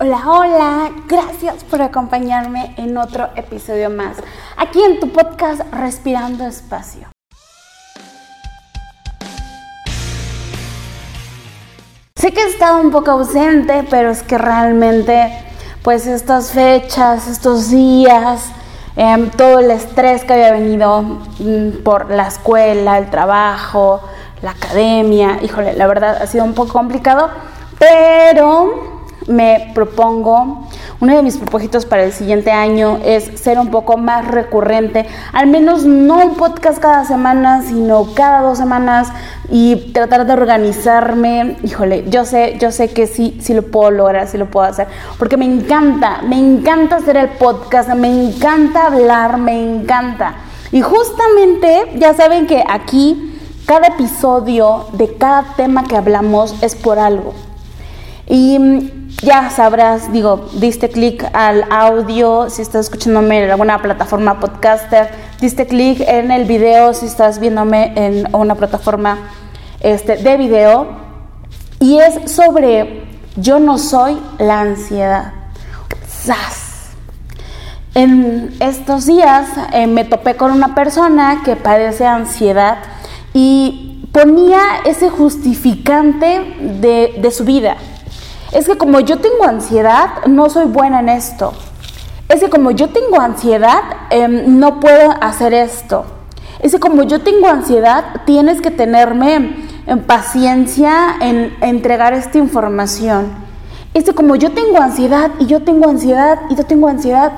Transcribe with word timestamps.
Hola, 0.00 0.22
hola, 0.28 0.90
gracias 1.08 1.64
por 1.64 1.82
acompañarme 1.82 2.72
en 2.76 2.96
otro 2.96 3.30
episodio 3.34 3.90
más, 3.90 4.18
aquí 4.56 4.80
en 4.80 5.00
tu 5.00 5.10
podcast 5.10 5.60
Respirando 5.72 6.46
Espacio. 6.46 7.08
Sé 12.14 12.32
que 12.32 12.40
he 12.42 12.46
estado 12.46 12.80
un 12.80 12.92
poco 12.92 13.10
ausente, 13.10 13.84
pero 13.90 14.10
es 14.10 14.22
que 14.22 14.38
realmente, 14.38 15.32
pues 15.82 16.06
estas 16.06 16.52
fechas, 16.52 17.26
estos 17.26 17.68
días, 17.68 18.44
em, 18.94 19.28
todo 19.30 19.58
el 19.58 19.72
estrés 19.72 20.22
que 20.22 20.34
había 20.34 20.52
venido 20.52 21.02
mm, 21.02 21.82
por 21.82 22.08
la 22.08 22.28
escuela, 22.28 22.98
el 22.98 23.10
trabajo, 23.10 24.00
la 24.42 24.52
academia, 24.52 25.40
híjole, 25.42 25.72
la 25.72 25.88
verdad 25.88 26.22
ha 26.22 26.26
sido 26.28 26.44
un 26.44 26.54
poco 26.54 26.74
complicado, 26.74 27.30
pero 27.80 28.97
me 29.28 29.70
propongo, 29.74 30.66
uno 31.00 31.14
de 31.14 31.22
mis 31.22 31.36
propósitos 31.36 31.86
para 31.86 32.04
el 32.04 32.12
siguiente 32.12 32.50
año 32.50 32.98
es 33.04 33.24
ser 33.40 33.58
un 33.58 33.68
poco 33.68 33.96
más 33.96 34.26
recurrente, 34.26 35.06
al 35.32 35.46
menos 35.46 35.84
no 35.84 36.18
un 36.18 36.34
podcast 36.34 36.78
cada 36.78 37.04
semana, 37.04 37.62
sino 37.62 38.14
cada 38.14 38.40
dos 38.42 38.58
semanas 38.58 39.08
y 39.50 39.92
tratar 39.92 40.26
de 40.26 40.32
organizarme. 40.32 41.56
Híjole, 41.62 42.04
yo 42.08 42.24
sé, 42.24 42.56
yo 42.58 42.72
sé 42.72 42.88
que 42.88 43.06
sí, 43.06 43.38
sí 43.40 43.54
lo 43.54 43.62
puedo 43.62 43.90
lograr, 43.90 44.26
sí 44.26 44.38
lo 44.38 44.46
puedo 44.46 44.66
hacer, 44.66 44.88
porque 45.18 45.36
me 45.36 45.44
encanta, 45.44 46.22
me 46.22 46.38
encanta 46.38 46.96
hacer 46.96 47.16
el 47.16 47.28
podcast, 47.28 47.90
me 47.90 48.08
encanta 48.08 48.86
hablar, 48.86 49.38
me 49.38 49.60
encanta. 49.60 50.34
Y 50.72 50.82
justamente, 50.82 51.92
ya 51.96 52.12
saben 52.14 52.46
que 52.46 52.62
aquí 52.68 53.28
cada 53.66 53.88
episodio 53.88 54.86
de 54.94 55.14
cada 55.16 55.54
tema 55.56 55.84
que 55.84 55.96
hablamos 55.96 56.54
es 56.62 56.74
por 56.74 56.98
algo. 56.98 57.47
Y 58.28 58.92
ya 59.22 59.48
sabrás, 59.48 60.12
digo, 60.12 60.48
diste 60.54 60.90
clic 60.90 61.24
al 61.32 61.64
audio 61.70 62.50
si 62.50 62.60
estás 62.60 62.86
escuchándome 62.86 63.44
en 63.44 63.50
alguna 63.50 63.80
plataforma 63.80 64.38
podcaster, 64.38 65.10
diste 65.40 65.66
clic 65.66 66.00
en 66.06 66.30
el 66.30 66.44
video 66.44 66.92
si 66.92 67.06
estás 67.06 67.38
viéndome 67.38 67.92
en 67.96 68.28
una 68.34 68.54
plataforma 68.54 69.18
este, 69.80 70.16
de 70.18 70.36
video. 70.36 70.88
Y 71.80 71.98
es 71.98 72.30
sobre 72.30 73.06
yo 73.36 73.58
no 73.60 73.78
soy 73.78 74.18
la 74.38 74.60
ansiedad. 74.60 75.32
¡Sas! 76.06 76.90
En 77.94 78.54
estos 78.60 79.06
días 79.06 79.48
eh, 79.72 79.86
me 79.86 80.04
topé 80.04 80.34
con 80.34 80.52
una 80.52 80.74
persona 80.74 81.40
que 81.44 81.56
padece 81.56 82.06
ansiedad 82.06 82.78
y 83.32 84.06
ponía 84.12 84.60
ese 84.84 85.08
justificante 85.08 86.56
de, 86.80 87.14
de 87.20 87.30
su 87.30 87.44
vida 87.44 87.76
es 88.52 88.66
que 88.66 88.76
como 88.76 89.00
yo 89.00 89.18
tengo 89.18 89.44
ansiedad, 89.44 90.24
no 90.26 90.48
soy 90.48 90.66
buena 90.66 91.00
en 91.00 91.08
esto. 91.08 91.52
Es 92.28 92.40
que 92.40 92.50
como 92.50 92.70
yo 92.70 92.88
tengo 92.88 93.20
ansiedad, 93.20 93.82
em, 94.10 94.58
no 94.58 94.80
puedo 94.80 95.12
hacer 95.20 95.54
esto. 95.54 96.04
Es 96.60 96.72
que 96.72 96.80
como 96.80 97.02
yo 97.04 97.20
tengo 97.20 97.46
ansiedad, 97.48 98.04
tienes 98.24 98.60
que 98.60 98.70
tenerme 98.70 99.56
en 99.86 100.00
paciencia 100.00 101.16
en 101.20 101.56
entregar 101.60 102.12
esta 102.14 102.38
información. 102.38 103.30
Es 103.94 104.04
que 104.04 104.14
como 104.14 104.36
yo 104.36 104.52
tengo 104.52 104.78
ansiedad 104.78 105.30
y 105.38 105.46
yo 105.46 105.62
tengo 105.62 105.88
ansiedad 105.88 106.38
y 106.50 106.56
yo 106.56 106.64
tengo 106.64 106.88
ansiedad. 106.88 107.32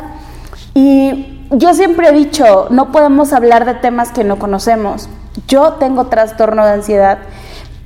Y 0.75 1.47
yo 1.50 1.75
siempre 1.75 2.08
he 2.08 2.12
dicho, 2.12 2.69
no 2.70 2.92
podemos 2.92 3.33
hablar 3.33 3.64
de 3.64 3.75
temas 3.75 4.11
que 4.11 4.25
no 4.25 4.38
conocemos. 4.38 5.08
Yo 5.47 5.75
tengo 5.75 6.06
trastorno 6.06 6.64
de 6.64 6.72
ansiedad 6.72 7.19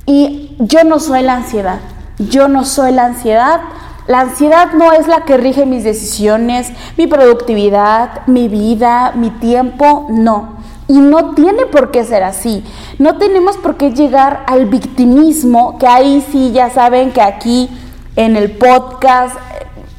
y 0.05 0.55
yo 0.59 0.83
no 0.83 0.99
soy 0.99 1.23
la 1.23 1.35
ansiedad. 1.35 1.79
Yo 2.17 2.47
no 2.47 2.65
soy 2.65 2.91
la 2.91 3.05
ansiedad. 3.05 3.61
La 4.07 4.21
ansiedad 4.21 4.73
no 4.73 4.91
es 4.91 5.07
la 5.07 5.21
que 5.25 5.37
rige 5.37 5.65
mis 5.65 5.83
decisiones, 5.83 6.71
mi 6.95 7.07
productividad, 7.07 8.25
mi 8.27 8.47
vida, 8.47 9.13
mi 9.15 9.31
tiempo, 9.31 10.07
no. 10.09 10.57
Y 10.87 10.99
no 10.99 11.33
tiene 11.33 11.65
por 11.65 11.89
qué 11.89 12.03
ser 12.03 12.23
así. 12.23 12.63
No 12.99 13.17
tenemos 13.17 13.57
por 13.57 13.77
qué 13.77 13.91
llegar 13.91 14.43
al 14.45 14.67
victimismo, 14.67 15.79
que 15.79 15.87
ahí 15.87 16.23
sí 16.31 16.51
ya 16.51 16.69
saben 16.69 17.11
que 17.11 17.21
aquí 17.21 17.69
en 18.15 18.35
el 18.35 18.51
podcast, 18.51 19.35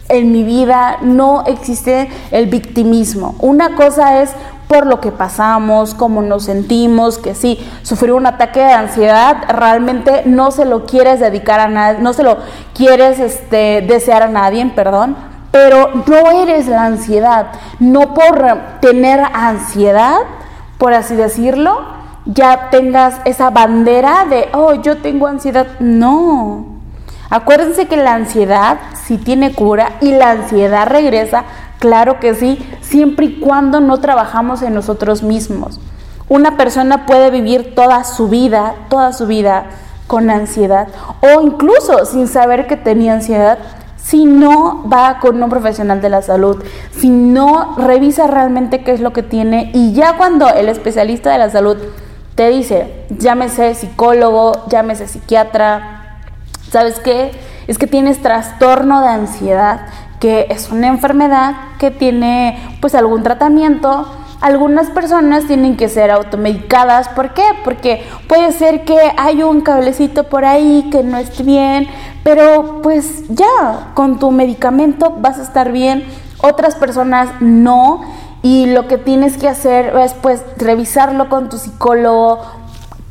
en 0.08 0.30
mi 0.30 0.44
vida, 0.44 0.98
no 1.02 1.42
existe 1.46 2.08
el 2.30 2.46
victimismo. 2.46 3.34
Una 3.40 3.74
cosa 3.74 4.22
es 4.22 4.30
por 4.68 4.86
lo 4.86 5.00
que 5.00 5.12
pasamos, 5.12 5.94
cómo 5.94 6.22
nos 6.22 6.44
sentimos, 6.44 7.18
que 7.18 7.34
sí, 7.34 7.58
sufrir 7.82 8.12
un 8.12 8.26
ataque 8.26 8.60
de 8.60 8.72
ansiedad, 8.72 9.44
realmente 9.48 10.22
no 10.26 10.50
se 10.50 10.64
lo 10.64 10.86
quieres 10.86 11.20
dedicar 11.20 11.60
a 11.60 11.68
nadie, 11.68 12.00
no 12.00 12.12
se 12.12 12.22
lo 12.22 12.38
quieres 12.74 13.20
este, 13.20 13.84
desear 13.86 14.24
a 14.24 14.28
nadie, 14.28 14.66
perdón, 14.74 15.16
pero 15.52 15.90
no 16.06 16.42
eres 16.42 16.66
la 16.66 16.84
ansiedad, 16.84 17.46
no 17.78 18.14
por 18.14 18.44
tener 18.80 19.20
ansiedad, 19.32 20.18
por 20.78 20.92
así 20.92 21.14
decirlo, 21.14 21.80
ya 22.26 22.70
tengas 22.70 23.20
esa 23.24 23.50
bandera 23.50 24.26
de, 24.28 24.48
oh, 24.52 24.74
yo 24.74 24.98
tengo 24.98 25.28
ansiedad, 25.28 25.66
no. 25.78 26.76
Acuérdense 27.30 27.86
que 27.86 27.96
la 27.96 28.14
ansiedad 28.14 28.78
sí 28.94 29.18
tiene 29.18 29.52
cura 29.52 29.92
y 30.00 30.12
la 30.12 30.30
ansiedad 30.30 30.86
regresa 30.86 31.44
Claro 31.86 32.18
que 32.18 32.34
sí, 32.34 32.58
siempre 32.80 33.26
y 33.26 33.38
cuando 33.38 33.78
no 33.78 33.98
trabajamos 33.98 34.60
en 34.62 34.74
nosotros 34.74 35.22
mismos. 35.22 35.78
Una 36.28 36.56
persona 36.56 37.06
puede 37.06 37.30
vivir 37.30 37.76
toda 37.76 38.02
su 38.02 38.28
vida, 38.28 38.74
toda 38.88 39.12
su 39.12 39.28
vida 39.28 39.66
con 40.08 40.28
ansiedad 40.28 40.88
o 41.20 41.42
incluso 41.42 42.04
sin 42.04 42.26
saber 42.26 42.66
que 42.66 42.76
tenía 42.76 43.12
ansiedad 43.12 43.58
si 43.96 44.24
no 44.24 44.84
va 44.92 45.20
con 45.20 45.40
un 45.40 45.48
profesional 45.48 46.00
de 46.00 46.08
la 46.08 46.22
salud, 46.22 46.60
si 46.90 47.08
no 47.08 47.76
revisa 47.76 48.26
realmente 48.26 48.82
qué 48.82 48.90
es 48.90 49.00
lo 49.00 49.12
que 49.12 49.22
tiene 49.22 49.70
y 49.72 49.92
ya 49.92 50.16
cuando 50.16 50.48
el 50.48 50.68
especialista 50.68 51.30
de 51.30 51.38
la 51.38 51.50
salud 51.50 51.76
te 52.34 52.48
dice, 52.48 53.06
llámese 53.10 53.76
psicólogo, 53.76 54.66
llámese 54.66 55.06
psiquiatra, 55.06 56.18
¿sabes 56.68 56.98
qué? 56.98 57.30
Es 57.68 57.78
que 57.78 57.86
tienes 57.86 58.20
trastorno 58.22 59.02
de 59.02 59.08
ansiedad 59.08 59.86
que 60.20 60.46
es 60.50 60.70
una 60.70 60.88
enfermedad 60.88 61.54
que 61.78 61.90
tiene 61.90 62.58
pues 62.80 62.94
algún 62.94 63.22
tratamiento. 63.22 64.06
Algunas 64.40 64.90
personas 64.90 65.46
tienen 65.46 65.76
que 65.76 65.88
ser 65.88 66.10
automedicadas. 66.10 67.08
¿Por 67.08 67.34
qué? 67.34 67.42
Porque 67.64 68.04
puede 68.28 68.52
ser 68.52 68.84
que 68.84 68.98
hay 69.16 69.42
un 69.42 69.60
cablecito 69.60 70.24
por 70.24 70.44
ahí 70.44 70.88
que 70.90 71.02
no 71.02 71.18
esté 71.18 71.42
bien, 71.42 71.88
pero 72.22 72.80
pues 72.82 73.24
ya, 73.28 73.92
con 73.94 74.18
tu 74.18 74.30
medicamento 74.30 75.16
vas 75.20 75.38
a 75.38 75.42
estar 75.42 75.72
bien. 75.72 76.04
Otras 76.42 76.74
personas 76.74 77.30
no. 77.40 78.02
Y 78.42 78.66
lo 78.66 78.86
que 78.86 78.98
tienes 78.98 79.38
que 79.38 79.48
hacer 79.48 79.96
es 79.96 80.14
pues 80.14 80.42
revisarlo 80.58 81.28
con 81.28 81.48
tu 81.48 81.56
psicólogo, 81.56 82.42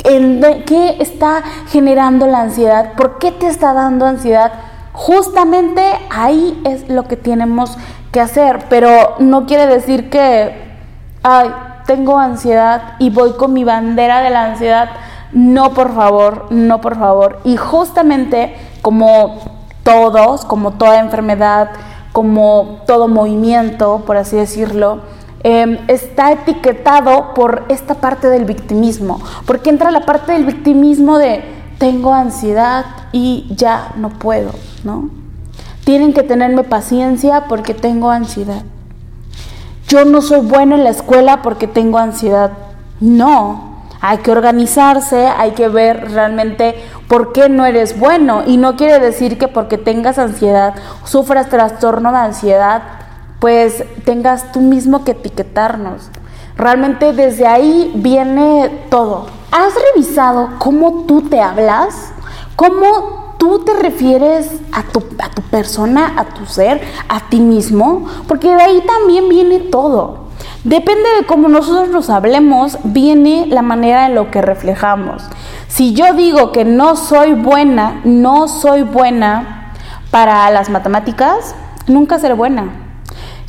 en 0.05 0.41
qué 0.65 0.97
está 0.99 1.43
generando 1.69 2.27
la 2.27 2.41
ansiedad, 2.41 2.93
por 2.93 3.17
qué 3.17 3.31
te 3.31 3.47
está 3.47 3.73
dando 3.73 4.05
ansiedad 4.05 4.53
Justamente 4.95 5.81
ahí 6.09 6.61
es 6.65 6.89
lo 6.89 7.03
que 7.03 7.17
tenemos 7.17 7.77
que 8.11 8.21
hacer, 8.21 8.65
pero 8.69 9.15
no 9.19 9.45
quiere 9.45 9.67
decir 9.67 10.09
que, 10.09 10.55
ay, 11.21 11.51
tengo 11.85 12.17
ansiedad 12.17 12.93
y 12.97 13.09
voy 13.09 13.33
con 13.33 13.51
mi 13.51 13.65
bandera 13.65 14.21
de 14.21 14.29
la 14.29 14.45
ansiedad. 14.45 14.89
No, 15.33 15.73
por 15.73 15.93
favor, 15.93 16.47
no, 16.49 16.79
por 16.79 16.97
favor. 16.97 17.39
Y 17.43 17.57
justamente 17.57 18.55
como 18.81 19.37
todos, 19.83 20.45
como 20.45 20.71
toda 20.71 20.99
enfermedad, 20.99 21.71
como 22.13 22.79
todo 22.87 23.09
movimiento, 23.09 24.03
por 24.07 24.15
así 24.15 24.37
decirlo, 24.37 25.01
em, 25.43 25.77
está 25.89 26.31
etiquetado 26.31 27.33
por 27.33 27.65
esta 27.67 27.95
parte 27.95 28.29
del 28.29 28.45
victimismo, 28.45 29.19
porque 29.45 29.69
entra 29.69 29.91
la 29.91 30.05
parte 30.05 30.31
del 30.31 30.45
victimismo 30.45 31.17
de 31.17 31.54
tengo 31.77 32.13
ansiedad 32.13 32.85
y 33.11 33.47
ya 33.55 33.93
no 33.97 34.09
puedo, 34.09 34.51
¿no? 34.83 35.09
Tienen 35.83 36.13
que 36.13 36.23
tenerme 36.23 36.63
paciencia 36.63 37.45
porque 37.47 37.73
tengo 37.73 38.09
ansiedad. 38.09 38.63
Yo 39.87 40.03
no 40.03 40.21
soy 40.21 40.39
buena 40.39 40.75
en 40.75 40.83
la 40.83 40.89
escuela 40.89 41.41
porque 41.41 41.67
tengo 41.67 41.99
ansiedad. 41.99 42.51
No, 42.99 43.75
hay 44.01 44.17
que 44.19 44.31
organizarse, 44.31 45.27
hay 45.27 45.51
que 45.51 45.67
ver 45.67 46.11
realmente 46.11 46.75
por 47.07 47.33
qué 47.33 47.49
no 47.49 47.65
eres 47.65 47.99
bueno. 47.99 48.43
Y 48.47 48.57
no 48.57 48.75
quiere 48.75 48.99
decir 48.99 49.37
que 49.37 49.47
porque 49.47 49.77
tengas 49.77 50.17
ansiedad, 50.17 50.73
sufras 51.03 51.49
trastorno 51.49 52.11
de 52.11 52.17
ansiedad, 52.17 52.81
pues 53.39 53.83
tengas 54.05 54.51
tú 54.51 54.61
mismo 54.61 55.03
que 55.03 55.11
etiquetarnos. 55.11 56.09
Realmente 56.57 57.13
desde 57.13 57.45
ahí 57.45 57.91
viene 57.95 58.85
todo. 58.89 59.27
¿Has 59.57 59.73
revisado 59.93 60.49
cómo 60.57 61.05
tú 61.07 61.21
te 61.21 61.39
hablas? 61.39 62.11
¿Cómo 62.57 63.35
tú 63.37 63.63
te 63.63 63.73
refieres 63.73 64.51
a 64.73 64.83
tu, 64.83 65.01
a 65.17 65.29
tu 65.29 65.41
persona, 65.43 66.11
a 66.17 66.25
tu 66.25 66.45
ser, 66.45 66.81
a 67.07 67.21
ti 67.29 67.39
mismo? 67.39 68.05
Porque 68.27 68.53
de 68.53 68.61
ahí 68.61 68.83
también 68.85 69.29
viene 69.29 69.59
todo. 69.59 70.25
Depende 70.65 71.07
de 71.21 71.25
cómo 71.25 71.47
nosotros 71.47 71.87
nos 71.87 72.09
hablemos, 72.09 72.79
viene 72.83 73.45
la 73.47 73.61
manera 73.61 74.07
en 74.07 74.15
lo 74.15 74.29
que 74.29 74.41
reflejamos. 74.41 75.23
Si 75.69 75.93
yo 75.93 76.11
digo 76.11 76.51
que 76.51 76.65
no 76.65 76.97
soy 76.97 77.31
buena, 77.31 78.01
no 78.03 78.49
soy 78.49 78.81
buena 78.81 79.71
para 80.11 80.51
las 80.51 80.69
matemáticas, 80.69 81.55
nunca 81.87 82.19
seré 82.19 82.33
buena. 82.33 82.71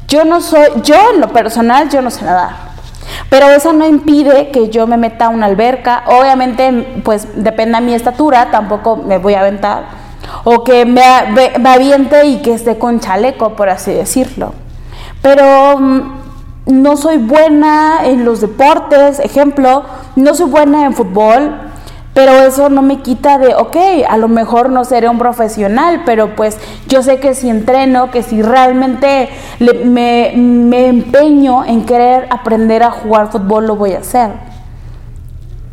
Yo 0.06 0.24
no 0.24 0.40
soy, 0.40 0.68
yo 0.84 0.94
en 1.12 1.20
lo 1.20 1.32
personal, 1.32 1.88
yo 1.90 2.00
no 2.00 2.12
sé 2.12 2.24
nadar. 2.24 2.65
Pero 3.30 3.48
eso 3.50 3.72
no 3.72 3.86
impide 3.86 4.50
que 4.50 4.68
yo 4.68 4.86
me 4.86 4.96
meta 4.96 5.26
a 5.26 5.28
una 5.28 5.46
alberca. 5.46 6.04
Obviamente, 6.06 7.00
pues 7.04 7.28
depende 7.34 7.78
de 7.78 7.84
mi 7.84 7.94
estatura, 7.94 8.50
tampoco 8.50 8.96
me 8.96 9.18
voy 9.18 9.34
a 9.34 9.40
aventar. 9.40 9.84
O 10.44 10.64
que 10.64 10.84
me, 10.84 11.02
me 11.58 11.68
aviente 11.68 12.26
y 12.26 12.42
que 12.42 12.54
esté 12.54 12.78
con 12.78 13.00
chaleco, 13.00 13.54
por 13.54 13.68
así 13.68 13.92
decirlo. 13.92 14.54
Pero 15.22 15.78
mm, 15.78 16.26
no 16.66 16.96
soy 16.96 17.18
buena 17.18 18.00
en 18.04 18.24
los 18.24 18.40
deportes, 18.40 19.20
ejemplo, 19.20 19.84
no 20.16 20.34
soy 20.34 20.50
buena 20.50 20.84
en 20.84 20.94
fútbol, 20.94 21.65
pero 22.16 22.32
eso 22.32 22.70
no 22.70 22.80
me 22.80 23.02
quita 23.02 23.36
de, 23.36 23.54
ok, 23.54 23.76
a 24.08 24.16
lo 24.16 24.28
mejor 24.28 24.70
no 24.70 24.86
seré 24.86 25.06
un 25.06 25.18
profesional, 25.18 26.00
pero 26.06 26.34
pues 26.34 26.56
yo 26.88 27.02
sé 27.02 27.20
que 27.20 27.34
si 27.34 27.50
entreno, 27.50 28.10
que 28.10 28.22
si 28.22 28.40
realmente 28.40 29.28
me, 29.84 30.32
me 30.34 30.86
empeño 30.86 31.62
en 31.66 31.84
querer 31.84 32.26
aprender 32.30 32.82
a 32.84 32.90
jugar 32.90 33.30
fútbol, 33.30 33.66
lo 33.66 33.76
voy 33.76 33.92
a 33.92 33.98
hacer. 33.98 34.30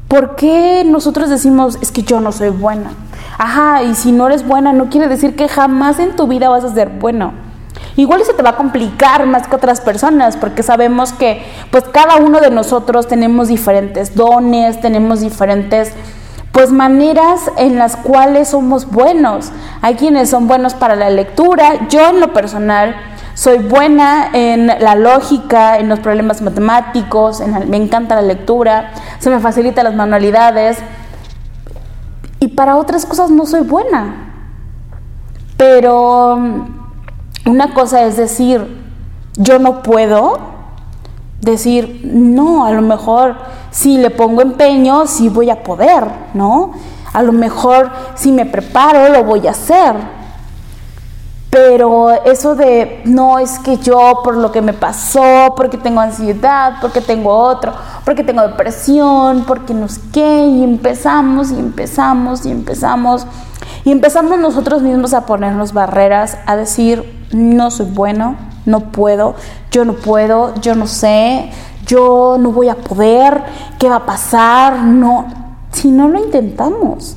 ¿Por 0.09 0.35
qué 0.35 0.83
nosotros 0.85 1.29
decimos, 1.29 1.77
es 1.81 1.93
que 1.93 2.03
yo 2.03 2.19
no 2.19 2.33
soy 2.33 2.49
buena? 2.49 2.91
Ajá, 3.37 3.81
y 3.83 3.95
si 3.95 4.11
no 4.11 4.27
eres 4.27 4.45
buena, 4.45 4.73
no 4.73 4.89
quiere 4.89 5.07
decir 5.07 5.37
que 5.37 5.47
jamás 5.47 5.97
en 5.99 6.13
tu 6.17 6.27
vida 6.27 6.49
vas 6.49 6.65
a 6.65 6.73
ser 6.73 6.89
bueno. 6.89 7.31
Igual 7.95 8.21
se 8.25 8.33
te 8.33 8.43
va 8.43 8.49
a 8.49 8.55
complicar 8.57 9.25
más 9.27 9.47
que 9.47 9.55
otras 9.55 9.79
personas, 9.79 10.35
porque 10.35 10.61
sabemos 10.61 11.13
que 11.13 11.41
pues 11.71 11.85
cada 11.85 12.17
uno 12.17 12.41
de 12.41 12.51
nosotros 12.51 13.07
tenemos 13.07 13.47
diferentes 13.47 14.13
dones, 14.13 14.81
tenemos 14.81 15.21
diferentes 15.21 15.93
pues 16.53 16.71
maneras 16.71 17.51
en 17.57 17.77
las 17.77 17.97
cuales 17.97 18.49
somos 18.49 18.89
buenos. 18.89 19.51
Hay 19.81 19.95
quienes 19.95 20.29
son 20.29 20.47
buenos 20.47 20.75
para 20.75 20.95
la 20.95 21.09
lectura, 21.09 21.87
yo 21.89 22.07
en 22.07 22.19
lo 22.19 22.31
personal 22.31 22.95
soy 23.33 23.57
buena 23.57 24.29
en 24.33 24.67
la 24.67 24.93
lógica, 24.93 25.79
en 25.79 25.89
los 25.89 25.99
problemas 25.99 26.43
matemáticos, 26.43 27.41
me 27.67 27.77
encanta 27.77 28.15
la 28.15 28.21
lectura, 28.21 28.91
se 29.17 29.31
me 29.31 29.39
facilitan 29.39 29.85
las 29.85 29.95
manualidades 29.95 30.77
y 32.39 32.49
para 32.49 32.75
otras 32.75 33.07
cosas 33.07 33.31
no 33.31 33.47
soy 33.47 33.61
buena. 33.61 34.13
Pero 35.57 36.37
una 37.47 37.73
cosa 37.73 38.03
es 38.03 38.15
decir, 38.15 38.79
yo 39.37 39.57
no 39.57 39.81
puedo, 39.81 40.37
decir, 41.41 42.01
no, 42.03 42.65
a 42.65 42.71
lo 42.71 42.83
mejor 42.83 43.37
si 43.73 43.97
le 43.97 44.11
pongo 44.11 44.43
empeño, 44.43 45.07
sí 45.07 45.29
voy 45.29 45.49
a 45.49 45.63
poder, 45.63 46.03
¿no? 46.35 46.73
A 47.11 47.23
lo 47.23 47.31
mejor 47.31 47.89
si 48.13 48.31
me 48.31 48.45
preparo, 48.45 49.09
lo 49.09 49.23
voy 49.23 49.47
a 49.47 49.51
hacer. 49.51 49.95
Pero 51.49 52.11
eso 52.23 52.55
de, 52.55 53.01
no 53.05 53.39
es 53.39 53.57
que 53.59 53.77
yo 53.77 54.21
por 54.23 54.37
lo 54.37 54.51
que 54.51 54.61
me 54.61 54.73
pasó, 54.73 55.53
porque 55.55 55.77
tengo 55.77 56.01
ansiedad, 56.01 56.73
porque 56.81 57.01
tengo 57.01 57.31
otro, 57.31 57.73
porque 58.05 58.23
tengo 58.23 58.43
depresión, 58.43 59.43
porque 59.47 59.73
no 59.73 59.87
sé 59.87 60.01
qué, 60.11 60.45
y 60.45 60.63
empezamos 60.63 61.51
y 61.51 61.57
empezamos 61.57 62.45
y 62.45 62.51
empezamos. 62.51 63.25
Y 63.85 63.91
empezamos 63.91 64.37
nosotros 64.37 64.83
mismos 64.83 65.15
a 65.15 65.25
ponernos 65.25 65.73
barreras, 65.73 66.37
a 66.45 66.55
decir, 66.55 67.27
no 67.31 67.71
soy 67.71 67.87
bueno, 67.87 68.35
no 68.65 68.91
puedo, 68.91 69.35
yo 69.71 69.83
no 69.83 69.93
puedo, 69.93 70.53
yo 70.61 70.75
no 70.75 70.85
sé, 70.85 71.51
yo 71.93 72.37
no 72.39 72.51
voy 72.51 72.69
a 72.69 72.75
poder, 72.75 73.43
¿qué 73.77 73.87
va 73.87 73.97
a 73.97 74.05
pasar? 74.05 74.77
No, 74.83 75.27
si 75.71 75.91
no 75.91 76.07
lo 76.07 76.17
intentamos. 76.17 77.15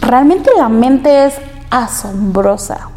Realmente 0.00 0.50
la 0.56 0.68
mente 0.68 1.26
es 1.26 1.34
asombrosa, 1.70 2.88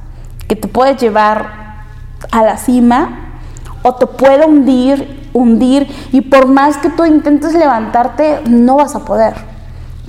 que 0.47 0.55
te 0.55 0.67
puede 0.67 0.95
llevar 0.95 1.83
a 2.31 2.41
la 2.41 2.57
cima 2.57 3.41
o 3.83 3.93
te 3.93 4.07
puede 4.07 4.47
hundir, 4.47 5.29
hundir 5.33 5.87
y 6.11 6.21
por 6.21 6.47
más 6.47 6.77
que 6.77 6.89
tú 6.89 7.05
intentes 7.05 7.53
levantarte, 7.53 8.41
no 8.49 8.77
vas 8.77 8.95
a 8.95 9.05
poder. 9.05 9.35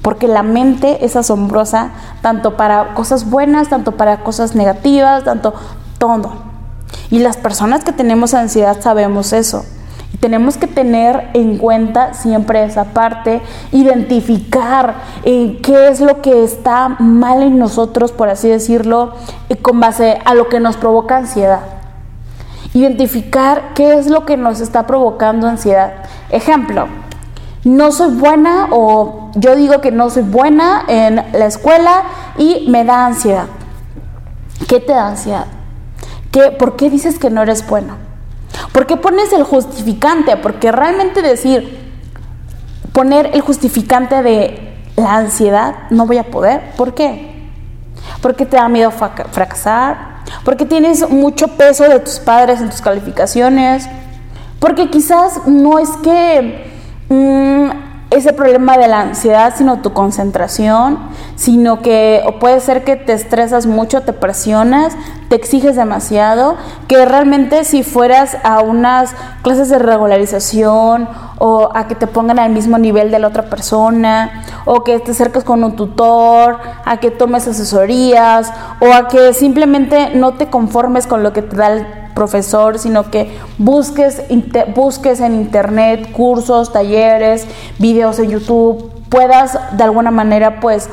Porque 0.01 0.27
la 0.27 0.43
mente 0.43 1.05
es 1.05 1.17
asombrosa 1.17 1.91
tanto 2.23 2.57
para 2.57 2.95
cosas 2.95 3.29
buenas, 3.29 3.69
tanto 3.69 3.93
para 3.93 4.21
cosas 4.21 4.55
negativas, 4.55 5.25
tanto 5.25 5.53
todo. 5.99 6.33
Y 7.11 7.19
las 7.19 7.37
personas 7.37 7.85
que 7.85 7.93
tenemos 7.93 8.33
ansiedad 8.33 8.81
sabemos 8.81 9.35
eso. 9.35 9.67
Tenemos 10.21 10.57
que 10.57 10.67
tener 10.67 11.31
en 11.35 11.59
cuenta 11.59 12.13
siempre 12.13 12.65
esa 12.65 12.87
parte, 12.87 13.41
identificar 13.71 14.97
eh, 15.23 15.61
qué 15.63 15.89
es 15.89 16.01
lo 16.01 16.21
que 16.23 16.43
está 16.43 16.89
mal 16.99 17.43
en 17.43 17.59
nosotros, 17.59 18.11
por 18.11 18.29
así 18.29 18.49
decirlo, 18.49 19.13
y 19.49 19.55
con 19.55 19.79
base 19.79 20.19
a 20.25 20.35
lo 20.35 20.49
que 20.49 20.59
nos 20.59 20.77
provoca 20.77 21.19
ansiedad. 21.19 21.61
Identificar 22.75 23.75
qué 23.75 23.97
es 23.97 24.09
lo 24.09 24.27
que 24.27 24.37
nos 24.37 24.61
está 24.61 24.89
provocando 24.89 25.47
ansiedad. 25.47 25.93
Ejemplo, 26.31 26.89
no 27.63 27.93
soy 27.93 28.13
buena 28.15 28.69
o 28.73 29.31
yo 29.37 29.55
digo 29.55 29.81
que 29.81 29.93
no 29.93 30.11
soy 30.11 30.25
buena 30.25 30.83
en 30.89 31.17
la 31.17 31.47
escuela 31.47 32.03
y 32.37 32.67
me 32.69 32.85
da 32.85 33.07
ansiedad. 33.07 33.47
¿Qué 34.69 34.81
te 34.81 34.93
da 34.93 35.07
ansiedad? 35.07 35.47
¿Qué, 36.33 36.51
¿Por 36.51 36.75
qué 36.75 36.91
dices 36.91 37.21
que 37.21 37.31
no 37.31 37.43
eres 37.43 37.67
bueno? 37.67 38.08
¿Por 38.73 38.87
qué 38.87 38.97
pones 38.97 39.33
el 39.33 39.43
justificante? 39.43 40.37
Porque 40.37 40.73
realmente 40.73 41.23
decir, 41.23 41.93
poner 42.93 43.31
el 43.35 43.41
justificante 43.41 44.23
de 44.23 44.77
la 44.97 45.17
ansiedad, 45.17 45.75
no 45.91 46.07
voy 46.07 46.19
a 46.19 46.25
poder. 46.25 46.73
¿Por 46.77 46.95
qué? 46.95 47.49
Porque 48.21 48.47
te 48.47 48.57
da 48.57 48.69
miedo 48.69 48.91
fracasar, 48.91 50.19
porque 50.45 50.65
tienes 50.65 51.09
mucho 51.09 51.49
peso 51.49 51.85
de 51.85 52.01
tus 52.01 52.19
padres 52.19 52.61
en 52.61 52.71
tus 52.71 52.81
calificaciones, 52.81 53.89
porque 54.59 54.91
quizás 54.91 55.47
no 55.47 55.79
es 55.79 55.91
que 56.03 56.79
Mm, 57.11 57.58
ese 58.19 58.33
problema 58.33 58.77
de 58.77 58.89
la 58.89 59.01
ansiedad, 59.01 59.55
sino 59.57 59.81
tu 59.81 59.93
concentración, 59.93 60.99
sino 61.37 61.81
que 61.81 62.23
o 62.27 62.39
puede 62.39 62.61
ser 62.61 62.85
que 62.85 62.97
te 62.97 63.13
estresas 63.13 63.67
mucho, 63.67 64.03
te 64.03 64.13
presionas, 64.13 64.97
te 65.29 65.37
exiges 65.37 65.77
demasiado, 65.77 66.57
que 66.87 67.05
realmente 67.05 67.65
si 67.65 67.83
fueras 67.83 68.37
a 68.43 68.61
unas 68.61 69.15
clases 69.43 69.69
de 69.69 69.79
regularización 69.79 71.09
o 71.39 71.71
a 71.75 71.87
que 71.87 71.95
te 71.95 72.07
pongan 72.07 72.39
al 72.39 72.51
mismo 72.51 72.79
nivel 72.79 73.11
de 73.11 73.19
la 73.19 73.29
otra 73.29 73.45
persona, 73.45 74.43
o 74.65 74.83
que 74.83 74.99
te 74.99 75.13
acerques 75.13 75.45
con 75.45 75.63
un 75.63 75.77
tutor, 75.77 76.59
a 76.85 76.99
que 76.99 77.11
tomes 77.11 77.47
asesorías, 77.47 78.53
o 78.81 78.93
a 78.93 79.09
que 79.09 79.33
simplemente 79.33 80.11
no 80.15 80.35
te 80.35 80.51
conformes 80.51 81.07
con 81.07 81.23
lo 81.23 81.33
que 81.33 81.43
te 81.43 81.57
da 81.57 81.69
el 81.69 81.98
profesor, 82.19 82.81
sino 82.81 83.13
que 83.13 83.31
busques, 83.59 84.23
busques 84.75 85.21
en 85.21 85.37
internet 85.37 86.11
cursos, 86.11 86.73
talleres, 86.73 87.47
videos 87.79 88.19
en 88.19 88.31
YouTube, 88.31 88.91
puedas 89.09 89.57
de 89.77 89.85
alguna 89.85 90.11
manera 90.11 90.59
pues 90.59 90.89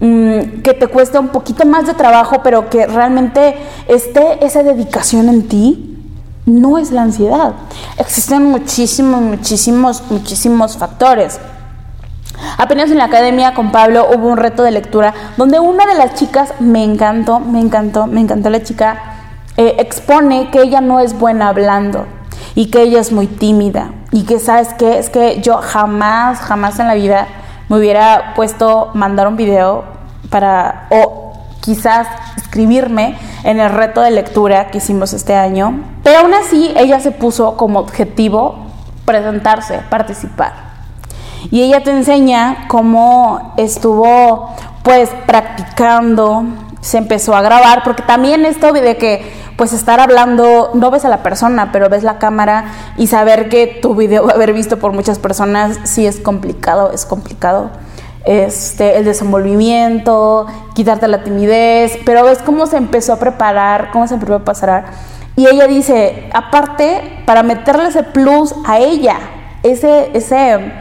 mm, 0.00 0.62
que 0.64 0.74
te 0.74 0.88
cueste 0.88 1.20
un 1.20 1.28
poquito 1.28 1.64
más 1.64 1.86
de 1.86 1.94
trabajo, 1.94 2.40
pero 2.42 2.68
que 2.70 2.88
realmente 2.88 3.54
esté 3.86 4.44
esa 4.44 4.64
dedicación 4.64 5.28
en 5.28 5.46
ti, 5.46 5.96
no 6.44 6.76
es 6.78 6.90
la 6.90 7.02
ansiedad. 7.02 7.54
Existen 7.96 8.44
muchísimos, 8.44 9.20
muchísimos, 9.20 10.02
muchísimos 10.10 10.76
factores. 10.76 11.38
Apenas 12.58 12.90
en 12.90 12.98
la 12.98 13.04
academia 13.04 13.54
con 13.54 13.70
Pablo 13.70 14.08
hubo 14.12 14.26
un 14.26 14.38
reto 14.38 14.64
de 14.64 14.72
lectura 14.72 15.14
donde 15.36 15.60
una 15.60 15.86
de 15.86 15.94
las 15.94 16.14
chicas 16.14 16.52
me 16.58 16.82
encantó, 16.82 17.38
me 17.38 17.60
encantó, 17.60 18.08
me 18.08 18.20
encantó 18.20 18.50
la 18.50 18.64
chica 18.64 19.13
eh, 19.56 19.76
expone 19.78 20.50
que 20.50 20.62
ella 20.62 20.80
no 20.80 21.00
es 21.00 21.18
buena 21.18 21.48
hablando 21.48 22.06
y 22.54 22.70
que 22.70 22.82
ella 22.82 23.00
es 23.00 23.12
muy 23.12 23.26
tímida 23.26 23.92
y 24.10 24.24
que 24.24 24.38
sabes 24.38 24.74
qué 24.74 24.98
es 24.98 25.10
que 25.10 25.40
yo 25.40 25.58
jamás, 25.58 26.38
jamás 26.40 26.78
en 26.78 26.86
la 26.86 26.94
vida 26.94 27.26
me 27.68 27.78
hubiera 27.78 28.34
puesto 28.34 28.90
mandar 28.94 29.28
un 29.28 29.36
video 29.36 29.84
para 30.30 30.86
o 30.90 31.32
quizás 31.60 32.06
escribirme 32.36 33.16
en 33.42 33.58
el 33.58 33.70
reto 33.70 34.00
de 34.00 34.10
lectura 34.10 34.70
que 34.70 34.78
hicimos 34.78 35.12
este 35.12 35.34
año, 35.34 35.82
pero 36.02 36.20
aún 36.20 36.34
así 36.34 36.72
ella 36.76 37.00
se 37.00 37.10
puso 37.10 37.56
como 37.56 37.78
objetivo 37.78 38.66
presentarse, 39.04 39.80
participar. 39.88 40.52
Y 41.50 41.62
ella 41.62 41.82
te 41.82 41.90
enseña 41.90 42.66
cómo 42.68 43.54
estuvo 43.56 44.54
pues 44.82 45.10
practicando, 45.26 46.44
se 46.80 46.98
empezó 46.98 47.34
a 47.34 47.42
grabar, 47.42 47.82
porque 47.84 48.02
también 48.02 48.44
esto 48.44 48.72
de 48.72 48.96
que 48.96 49.43
pues 49.56 49.72
estar 49.72 50.00
hablando, 50.00 50.70
no 50.74 50.90
ves 50.90 51.04
a 51.04 51.08
la 51.08 51.22
persona, 51.22 51.70
pero 51.72 51.88
ves 51.88 52.02
la 52.02 52.18
cámara 52.18 52.64
y 52.96 53.06
saber 53.06 53.48
que 53.48 53.78
tu 53.80 53.94
video 53.94 54.24
va 54.26 54.32
a 54.32 54.34
haber 54.34 54.52
visto 54.52 54.78
por 54.78 54.92
muchas 54.92 55.18
personas, 55.18 55.78
sí 55.84 56.06
es 56.06 56.18
complicado, 56.18 56.90
es 56.92 57.04
complicado. 57.04 57.70
Este, 58.24 58.96
el 58.96 59.04
desenvolvimiento, 59.04 60.46
quitarte 60.74 61.08
la 61.08 61.22
timidez, 61.22 61.98
pero 62.06 62.24
ves 62.24 62.38
cómo 62.38 62.66
se 62.66 62.78
empezó 62.78 63.12
a 63.12 63.18
preparar, 63.18 63.90
cómo 63.92 64.08
se 64.08 64.14
empezó 64.14 64.36
a 64.36 64.44
pasar. 64.44 64.86
Y 65.36 65.46
ella 65.46 65.66
dice, 65.66 66.30
aparte, 66.32 67.22
para 67.26 67.42
meterle 67.42 67.88
ese 67.88 68.02
plus 68.02 68.54
a 68.66 68.78
ella, 68.78 69.18
ese, 69.62 70.10
ese, 70.14 70.72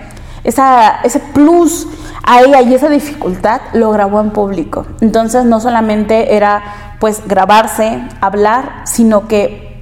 esa, 0.43 1.01
ese 1.03 1.19
plus 1.19 1.87
ahí 2.23 2.53
hay 2.53 2.73
esa 2.73 2.89
dificultad, 2.89 3.61
lo 3.73 3.91
grabó 3.91 4.21
en 4.21 4.31
público. 4.31 4.85
Entonces 5.01 5.45
no 5.45 5.59
solamente 5.59 6.35
era 6.35 6.92
pues 7.03 7.27
grabarse, 7.27 8.01
hablar, 8.21 8.83
sino 8.85 9.27
que 9.27 9.77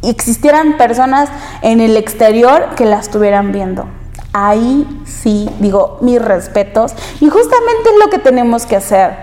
existieran 0.00 0.78
personas 0.78 1.28
en 1.60 1.82
el 1.82 1.94
exterior 1.98 2.70
que 2.74 2.86
la 2.86 2.98
estuvieran 2.98 3.52
viendo. 3.52 3.84
Ahí 4.32 4.86
sí, 5.04 5.50
digo, 5.60 5.98
mis 6.00 6.22
respetos. 6.22 6.94
Y 7.20 7.28
justamente 7.28 7.90
es 7.90 8.02
lo 8.02 8.08
que 8.10 8.18
tenemos 8.18 8.64
que 8.64 8.76
hacer. 8.76 9.14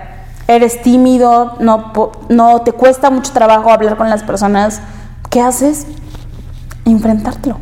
Eres 0.47 0.83
tímido, 0.83 1.55
no, 1.59 1.91
no 2.29 2.61
te 2.61 2.73
cuesta 2.73 3.09
mucho 3.09 3.33
trabajo 3.33 3.71
hablar 3.71 3.97
con 3.97 4.11
las 4.11 4.21
personas. 4.21 4.81
¿Qué 5.31 5.41
haces? 5.41 5.87
Enfrentártelo. 6.85 7.57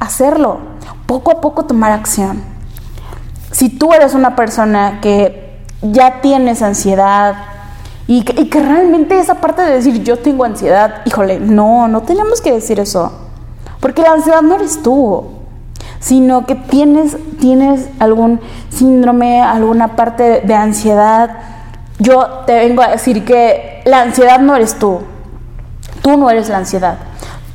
Hacerlo. 0.00 0.58
Poco 1.06 1.30
a 1.30 1.40
poco 1.40 1.64
tomar 1.64 1.92
acción. 1.92 2.42
Si 3.52 3.70
tú 3.70 3.94
eres 3.94 4.12
una 4.12 4.36
persona 4.36 5.00
que 5.00 5.64
ya 5.80 6.20
tienes 6.20 6.60
ansiedad, 6.60 7.55
y 8.08 8.22
que, 8.22 8.60
realmente 8.60 9.18
esa 9.18 9.36
parte 9.40 9.62
de 9.62 9.72
decir 9.72 10.02
yo 10.04 10.18
tengo 10.18 10.44
ansiedad, 10.44 11.02
híjole, 11.06 11.40
no, 11.40 11.88
no 11.88 12.02
tenemos 12.02 12.40
que 12.40 12.52
decir 12.52 12.78
eso. 12.78 13.12
Porque 13.80 14.02
la 14.02 14.12
ansiedad 14.12 14.42
no 14.42 14.54
eres 14.54 14.82
tú, 14.82 15.24
sino 15.98 16.46
que 16.46 16.54
tienes, 16.54 17.16
tienes 17.40 17.88
algún 17.98 18.40
síndrome, 18.68 19.42
alguna 19.42 19.96
parte 19.96 20.42
de 20.44 20.54
ansiedad. 20.54 21.38
Yo 21.98 22.44
te 22.46 22.54
vengo 22.54 22.82
a 22.82 22.88
decir 22.88 23.24
que 23.24 23.82
la 23.84 24.02
ansiedad 24.02 24.38
no 24.38 24.54
eres 24.54 24.78
tú. 24.78 25.00
Tú 26.02 26.16
no 26.16 26.30
eres 26.30 26.48
la 26.48 26.58
ansiedad. 26.58 26.98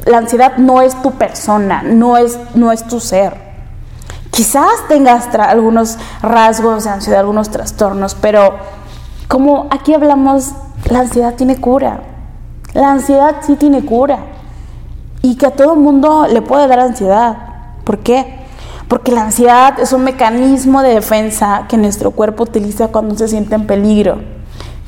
La 0.05 0.17
ansiedad 0.17 0.57
no 0.57 0.81
es 0.81 1.01
tu 1.01 1.11
persona, 1.11 1.81
no 1.83 2.17
es, 2.17 2.37
no 2.55 2.73
es 2.73 2.85
tu 2.85 2.99
ser. 2.99 3.51
Quizás 4.31 4.87
tengas 4.89 5.33
algunos 5.35 5.97
rasgos 6.21 6.83
de 6.83 6.89
ansiedad, 6.89 7.19
algunos 7.21 7.51
trastornos, 7.51 8.15
pero 8.15 8.55
como 9.31 9.67
aquí 9.69 9.93
hablamos, 9.93 10.51
la 10.89 10.99
ansiedad 10.99 11.35
tiene 11.35 11.55
cura. 11.55 12.01
La 12.73 12.91
ansiedad 12.91 13.37
sí 13.47 13.55
tiene 13.55 13.85
cura. 13.85 14.19
Y 15.21 15.37
que 15.37 15.45
a 15.45 15.51
todo 15.51 15.77
mundo 15.77 16.27
le 16.29 16.41
puede 16.41 16.67
dar 16.67 16.79
ansiedad. 16.79 17.37
¿Por 17.85 17.99
qué? 17.99 18.41
Porque 18.89 19.13
la 19.13 19.21
ansiedad 19.21 19.79
es 19.79 19.93
un 19.93 20.03
mecanismo 20.03 20.81
de 20.81 20.95
defensa 20.95 21.63
que 21.69 21.77
nuestro 21.77 22.11
cuerpo 22.11 22.43
utiliza 22.43 22.89
cuando 22.89 23.15
se 23.15 23.29
siente 23.29 23.55
en 23.55 23.67
peligro. 23.67 24.21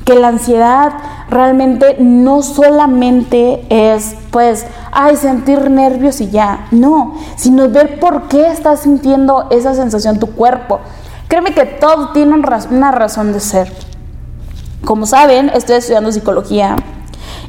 Que 0.04 0.14
la 0.14 0.28
ansiedad 0.28 0.92
realmente 1.30 1.96
no 1.98 2.42
solamente 2.42 3.64
es, 3.70 4.14
pues, 4.30 4.66
ay, 4.92 5.16
sentir 5.16 5.70
nervios 5.70 6.20
y 6.20 6.28
ya. 6.28 6.66
No, 6.70 7.14
sino 7.36 7.70
ver 7.70 7.98
por 7.98 8.28
qué 8.28 8.48
estás 8.48 8.80
sintiendo 8.80 9.46
esa 9.48 9.72
sensación 9.74 10.18
tu 10.18 10.34
cuerpo. 10.34 10.80
Créeme 11.28 11.54
que 11.54 11.64
todo 11.64 12.12
tiene 12.12 12.34
una 12.70 12.92
razón 12.92 13.32
de 13.32 13.40
ser. 13.40 13.93
Como 14.84 15.06
saben, 15.06 15.50
estoy 15.54 15.76
estudiando 15.76 16.12
psicología. 16.12 16.76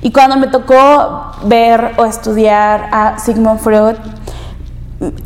Y 0.01 0.11
cuando 0.11 0.37
me 0.37 0.47
tocó 0.47 1.31
ver 1.45 1.93
o 1.97 2.05
estudiar 2.05 2.87
a 2.91 3.19
Sigmund 3.19 3.59
Freud, 3.59 3.95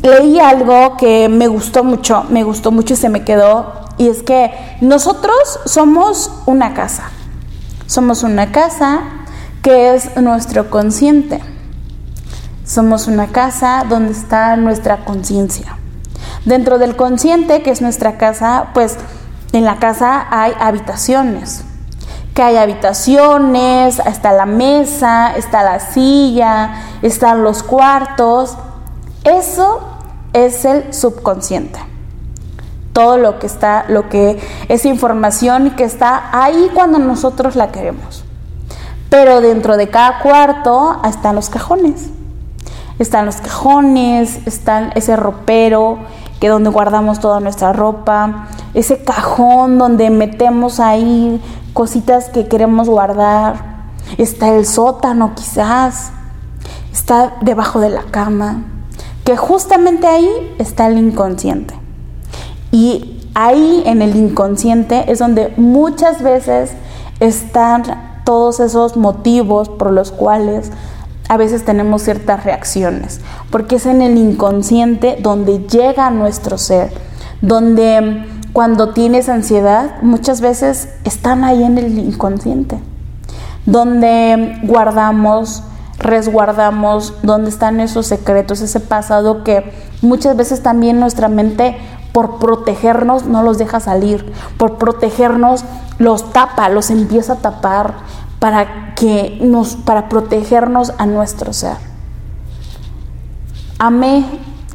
leí 0.02 0.40
algo 0.40 0.96
que 0.96 1.28
me 1.28 1.46
gustó 1.46 1.84
mucho, 1.84 2.24
me 2.28 2.42
gustó 2.42 2.72
mucho 2.72 2.94
y 2.94 2.96
se 2.96 3.08
me 3.08 3.22
quedó, 3.24 3.72
y 3.96 4.08
es 4.08 4.22
que 4.22 4.50
nosotros 4.80 5.60
somos 5.66 6.32
una 6.46 6.74
casa, 6.74 7.04
somos 7.86 8.24
una 8.24 8.50
casa 8.50 9.02
que 9.62 9.94
es 9.94 10.16
nuestro 10.16 10.68
consciente, 10.68 11.40
somos 12.64 13.06
una 13.06 13.28
casa 13.28 13.84
donde 13.88 14.12
está 14.12 14.56
nuestra 14.56 15.04
conciencia. 15.04 15.76
Dentro 16.44 16.78
del 16.78 16.96
consciente, 16.96 17.62
que 17.62 17.70
es 17.70 17.82
nuestra 17.82 18.16
casa, 18.16 18.70
pues 18.74 18.96
en 19.52 19.64
la 19.64 19.78
casa 19.78 20.26
hay 20.30 20.52
habitaciones 20.58 21.64
hay 22.42 22.56
habitaciones, 22.56 23.98
está 24.00 24.32
la 24.32 24.46
mesa, 24.46 25.34
está 25.36 25.62
la 25.62 25.80
silla, 25.80 26.74
están 27.02 27.42
los 27.42 27.62
cuartos. 27.62 28.56
Eso 29.24 29.80
es 30.32 30.64
el 30.64 30.92
subconsciente. 30.94 31.78
Todo 32.92 33.18
lo 33.18 33.38
que 33.38 33.46
está, 33.46 33.84
lo 33.88 34.08
que 34.08 34.38
es 34.68 34.84
información 34.84 35.70
que 35.70 35.84
está 35.84 36.28
ahí 36.32 36.70
cuando 36.74 36.98
nosotros 36.98 37.56
la 37.56 37.70
queremos. 37.70 38.24
Pero 39.08 39.40
dentro 39.40 39.76
de 39.76 39.88
cada 39.88 40.20
cuarto 40.20 41.00
están 41.04 41.34
los 41.34 41.50
cajones. 41.50 42.10
Están 42.98 43.26
los 43.26 43.36
cajones, 43.36 44.46
están 44.46 44.92
ese 44.94 45.16
ropero 45.16 45.98
que 46.40 46.48
donde 46.48 46.70
guardamos 46.70 47.20
toda 47.20 47.38
nuestra 47.40 47.72
ropa, 47.72 48.48
ese 48.72 49.04
cajón 49.04 49.78
donde 49.78 50.08
metemos 50.08 50.80
ahí 50.80 51.40
cositas 51.72 52.28
que 52.28 52.48
queremos 52.48 52.88
guardar. 52.88 53.80
Está 54.18 54.54
el 54.54 54.66
sótano 54.66 55.34
quizás, 55.34 56.10
está 56.92 57.36
debajo 57.42 57.80
de 57.80 57.90
la 57.90 58.02
cama, 58.10 58.64
que 59.24 59.36
justamente 59.36 60.06
ahí 60.06 60.54
está 60.58 60.86
el 60.88 60.98
inconsciente. 60.98 61.74
Y 62.72 63.28
ahí 63.34 63.82
en 63.86 64.02
el 64.02 64.16
inconsciente 64.16 65.10
es 65.10 65.18
donde 65.18 65.52
muchas 65.56 66.22
veces 66.22 66.72
están 67.20 68.22
todos 68.24 68.60
esos 68.60 68.96
motivos 68.96 69.68
por 69.68 69.92
los 69.92 70.12
cuales 70.12 70.70
a 71.28 71.36
veces 71.36 71.64
tenemos 71.64 72.02
ciertas 72.02 72.44
reacciones, 72.44 73.20
porque 73.50 73.76
es 73.76 73.86
en 73.86 74.02
el 74.02 74.18
inconsciente 74.18 75.16
donde 75.20 75.60
llega 75.60 76.10
nuestro 76.10 76.58
ser, 76.58 76.92
donde 77.40 78.26
cuando 78.52 78.90
tienes 78.90 79.28
ansiedad, 79.28 80.02
muchas 80.02 80.40
veces 80.40 80.88
están 81.04 81.44
ahí 81.44 81.62
en 81.62 81.78
el 81.78 81.98
inconsciente, 81.98 82.80
donde 83.66 84.58
guardamos, 84.64 85.62
resguardamos, 85.98 87.14
donde 87.22 87.50
están 87.50 87.80
esos 87.80 88.06
secretos, 88.06 88.60
ese 88.60 88.80
pasado 88.80 89.44
que 89.44 89.72
muchas 90.02 90.36
veces 90.36 90.62
también 90.62 90.98
nuestra 90.98 91.28
mente 91.28 91.76
por 92.12 92.38
protegernos 92.38 93.26
no 93.26 93.42
los 93.42 93.58
deja 93.58 93.78
salir, 93.78 94.32
por 94.56 94.78
protegernos 94.78 95.64
los 95.98 96.32
tapa, 96.32 96.68
los 96.68 96.90
empieza 96.90 97.34
a 97.34 97.36
tapar 97.36 97.94
para 98.40 98.94
que 98.94 99.38
nos 99.42 99.76
para 99.76 100.08
protegernos 100.08 100.92
a 100.98 101.06
nuestro 101.06 101.52
ser. 101.52 101.76
Amé 103.78 104.24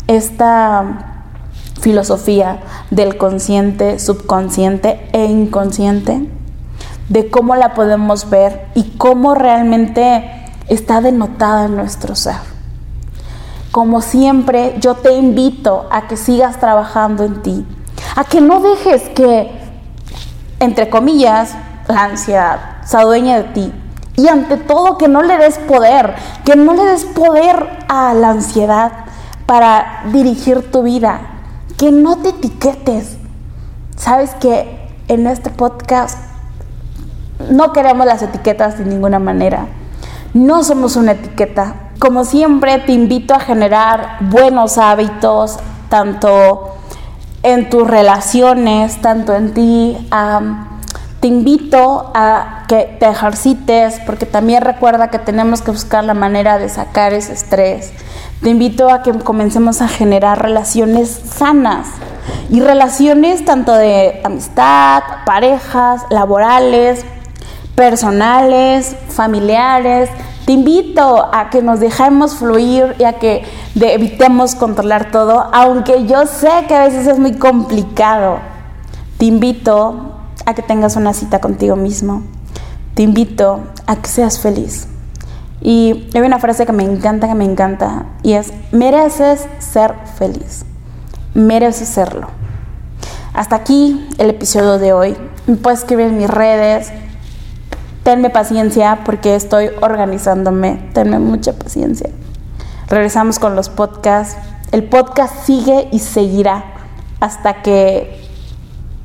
esta 0.07 1.14
filosofía 1.85 2.61
del 2.89 3.15
consciente, 3.15 3.99
subconsciente 3.99 5.07
e 5.13 5.25
inconsciente, 5.25 6.27
de 7.09 7.29
cómo 7.29 7.55
la 7.55 7.75
podemos 7.75 8.27
ver 8.27 8.69
y 8.73 8.97
cómo 8.97 9.35
realmente 9.35 10.47
está 10.67 10.99
denotada 11.01 11.65
en 11.65 11.75
nuestro 11.75 12.15
ser. 12.15 12.37
Como 13.69 14.01
siempre, 14.01 14.77
yo 14.79 14.95
te 14.95 15.13
invito 15.13 15.85
a 15.91 16.07
que 16.07 16.17
sigas 16.17 16.59
trabajando 16.59 17.23
en 17.23 17.43
ti, 17.43 17.67
a 18.15 18.23
que 18.23 18.41
no 18.41 18.61
dejes 18.61 19.03
que, 19.09 19.51
entre 20.59 20.89
comillas, 20.89 21.53
la 21.87 22.05
ansiedad 22.05 22.77
se 22.83 22.97
adueñe 22.97 23.37
de 23.37 23.43
ti. 23.43 23.73
Y 24.15 24.27
ante 24.27 24.57
todo, 24.57 24.97
que 24.97 25.07
no 25.07 25.21
le 25.21 25.37
des 25.37 25.59
poder, 25.59 26.15
que 26.45 26.55
no 26.55 26.73
le 26.73 26.85
des 26.85 27.05
poder 27.05 27.69
a 27.87 28.15
la 28.15 28.31
ansiedad 28.31 28.91
para 29.45 30.01
dirigir 30.11 30.71
tu 30.71 30.81
vida, 30.81 31.34
que 31.77 31.91
no 31.91 32.17
te 32.17 32.29
etiquetes. 32.29 33.17
Sabes 33.97 34.33
que 34.35 34.77
en 35.07 35.27
este 35.27 35.49
podcast 35.49 36.17
no 37.49 37.73
queremos 37.73 38.05
las 38.05 38.21
etiquetas 38.21 38.77
de 38.77 38.85
ninguna 38.85 39.19
manera. 39.19 39.67
No 40.33 40.63
somos 40.63 40.95
una 40.95 41.13
etiqueta. 41.13 41.75
Como 41.99 42.25
siempre, 42.25 42.79
te 42.79 42.91
invito 42.91 43.33
a 43.33 43.39
generar 43.39 44.17
buenos 44.21 44.77
hábitos, 44.77 45.57
tanto 45.89 46.75
en 47.43 47.69
tus 47.69 47.87
relaciones, 47.87 49.01
tanto 49.01 49.33
en 49.33 49.53
ti. 49.53 50.09
te 51.19 51.27
invito 51.27 52.11
a 52.13 52.63
que 52.67 52.97
te 52.99 53.07
ejercites, 53.07 53.99
porque 54.05 54.25
también 54.25 54.61
recuerda 54.61 55.09
que 55.09 55.19
tenemos 55.19 55.61
que 55.61 55.71
buscar 55.71 56.03
la 56.03 56.13
manera 56.13 56.57
de 56.57 56.69
sacar 56.69 57.13
ese 57.13 57.33
estrés 57.33 57.93
te 58.45 58.51
invito 58.51 58.91
a 58.91 59.01
que 59.01 59.11
comencemos 59.11 59.81
a 59.81 59.87
generar 59.87 60.39
relaciones 60.39 61.09
sanas 61.09 61.87
y 62.51 62.61
relaciones 62.61 63.43
tanto 63.43 63.73
de 63.73 64.21
amistad, 64.23 65.01
parejas, 65.25 66.03
laborales, 66.11 67.03
personales, 67.73 68.95
familiares. 69.09 70.11
Te 70.45 70.51
invito 70.51 71.27
a 71.33 71.49
que 71.49 71.63
nos 71.63 71.79
dejemos 71.79 72.35
fluir 72.35 72.95
y 72.99 73.05
a 73.05 73.13
que 73.13 73.43
evitemos 73.73 74.53
controlar 74.53 75.09
todo, 75.09 75.49
aunque 75.51 76.05
yo 76.05 76.27
sé 76.27 76.51
que 76.67 76.75
a 76.75 76.83
veces 76.85 77.07
es 77.07 77.17
muy 77.17 77.39
complicado. 77.39 78.37
Te 79.17 79.25
invito 79.25 80.19
a 80.45 80.53
que 80.53 80.61
tengas 80.61 80.95
una 80.95 81.13
cita 81.15 81.41
contigo 81.41 81.75
mismo. 81.75 82.21
Te 82.93 83.01
invito 83.01 83.61
a 83.87 83.95
que 83.95 84.07
seas 84.07 84.39
feliz. 84.39 84.87
Y 85.67 86.07
hay 86.13 86.21
una 86.21 86.37
frase 86.37 86.67
que 86.67 86.73
me 86.73 86.83
encanta, 86.83 87.27
que 87.27 87.33
me 87.33 87.43
encanta, 87.43 88.05
y 88.21 88.33
es, 88.33 88.53
mereces 88.71 89.47
ser 89.57 89.95
feliz, 90.15 90.63
mereces 91.33 91.87
serlo. 91.87 92.27
Hasta 93.33 93.55
aquí 93.55 94.07
el 94.19 94.29
episodio 94.29 94.77
de 94.77 94.93
hoy. 94.93 95.17
Me 95.47 95.55
puedes 95.55 95.79
escribir 95.79 96.05
en 96.05 96.17
mis 96.17 96.29
redes. 96.29 96.91
Tenme 98.03 98.29
paciencia 98.29 98.99
porque 99.05 99.33
estoy 99.33 99.71
organizándome. 99.81 100.87
Tenme 100.93 101.17
mucha 101.17 101.53
paciencia. 101.53 102.11
Regresamos 102.87 103.39
con 103.39 103.55
los 103.55 103.69
podcasts. 103.69 104.37
El 104.71 104.83
podcast 104.83 105.47
sigue 105.47 105.89
y 105.91 105.97
seguirá 105.97 106.63
hasta 107.19 107.63
que 107.63 108.21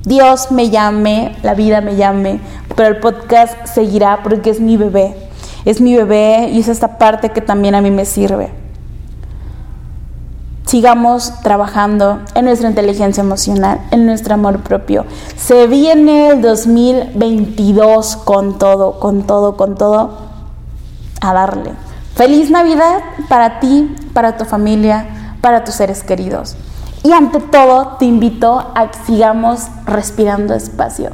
Dios 0.04 0.52
me 0.52 0.68
llame, 0.68 1.34
la 1.42 1.54
vida 1.54 1.80
me 1.80 1.96
llame, 1.96 2.38
pero 2.76 2.90
el 2.90 3.00
podcast 3.00 3.64
seguirá 3.64 4.22
porque 4.22 4.50
es 4.50 4.60
mi 4.60 4.76
bebé. 4.76 5.29
Es 5.64 5.80
mi 5.80 5.96
bebé 5.96 6.48
y 6.52 6.60
es 6.60 6.68
esta 6.68 6.98
parte 6.98 7.30
que 7.30 7.40
también 7.40 7.74
a 7.74 7.80
mí 7.80 7.90
me 7.90 8.04
sirve. 8.04 8.50
Sigamos 10.66 11.32
trabajando 11.42 12.20
en 12.34 12.44
nuestra 12.44 12.68
inteligencia 12.68 13.22
emocional, 13.22 13.80
en 13.90 14.06
nuestro 14.06 14.34
amor 14.34 14.60
propio. 14.60 15.04
Se 15.36 15.66
viene 15.66 16.28
el 16.28 16.42
2022 16.42 18.16
con 18.18 18.56
todo, 18.58 19.00
con 19.00 19.24
todo, 19.24 19.56
con 19.56 19.74
todo. 19.74 20.30
A 21.20 21.34
darle. 21.34 21.72
Feliz 22.14 22.50
Navidad 22.50 23.00
para 23.28 23.58
ti, 23.58 23.94
para 24.14 24.36
tu 24.36 24.44
familia, 24.44 25.34
para 25.40 25.64
tus 25.64 25.74
seres 25.74 26.02
queridos. 26.04 26.56
Y 27.02 27.12
ante 27.12 27.40
todo, 27.40 27.96
te 27.98 28.04
invito 28.04 28.72
a 28.74 28.90
que 28.90 28.98
sigamos 29.06 29.66
respirando 29.86 30.54
espacio. 30.54 31.10